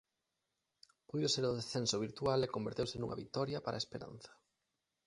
[1.09, 4.31] Puido ser o descenso virtual e converteuse nunha vitoria para a esperanza.